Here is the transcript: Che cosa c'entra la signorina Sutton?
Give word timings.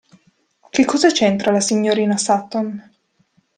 Che 0.71 0.83
cosa 0.83 1.11
c'entra 1.11 1.51
la 1.51 1.59
signorina 1.59 2.17
Sutton? 2.17 2.89